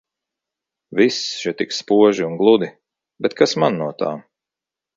Viss 0.99 1.19
še 1.41 1.53
tik 1.59 1.75
spoži 1.81 2.25
un 2.29 2.35
gludi, 2.41 2.71
bet 3.27 3.37
kas 3.43 3.55
man 3.65 3.79
no 3.83 3.91
tā. 4.05 4.13